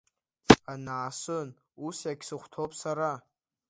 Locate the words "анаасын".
0.73-1.49